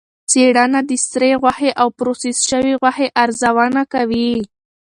[0.29, 4.31] څېړنه د سرې غوښې او پروسس شوې غوښې ارزونه کوي.